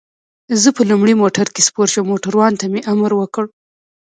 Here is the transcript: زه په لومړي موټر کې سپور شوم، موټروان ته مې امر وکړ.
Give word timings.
زه 0.61 0.69
په 0.77 0.81
لومړي 0.89 1.13
موټر 1.21 1.47
کې 1.53 1.61
سپور 1.67 1.87
شوم، 1.93 2.05
موټروان 2.11 2.53
ته 2.59 2.65
مې 2.71 2.81
امر 2.93 3.11
وکړ. 3.17 3.45